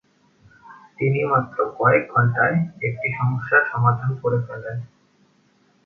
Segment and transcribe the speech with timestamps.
[0.97, 2.57] তিনি মাত্র কয়েক ঘণ্টায়
[2.83, 4.77] একটি সমস্যার সমাধান করে ফেলেন।